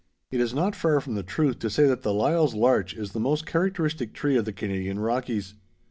It 0.31 0.39
is 0.41 0.51
not 0.51 0.73
far 0.75 0.99
from 0.99 1.13
the 1.13 1.21
truth 1.21 1.59
to 1.59 1.69
say 1.69 1.85
that 1.85 2.01
the 2.01 2.11
Lyall's 2.11 2.55
larch 2.55 2.95
is 2.95 3.11
the 3.11 3.19
most 3.19 3.45
characteristic 3.45 4.13
tree 4.15 4.35
of 4.35 4.45
the 4.45 4.51
Canadian 4.51 4.97
Rockies. 4.97 5.53